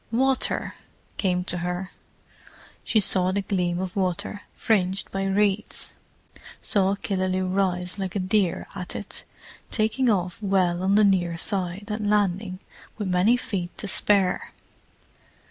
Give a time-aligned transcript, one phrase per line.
[0.11, 0.73] "Water!"
[1.17, 1.91] came to her.
[2.83, 5.93] She saw the gleam of water, fringed by reeds:
[6.59, 9.23] saw Killaloe rise like a deer at it,
[9.69, 12.57] taking off well on the near side, and landing
[12.97, 14.53] with many feet to spare.